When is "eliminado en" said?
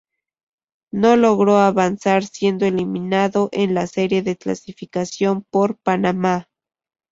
2.65-3.75